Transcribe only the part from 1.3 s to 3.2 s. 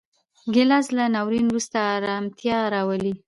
وروسته ارامتیا راولي.